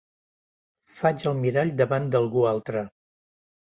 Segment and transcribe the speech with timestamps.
[0.93, 2.87] Faig el mirall davant d'algú altre.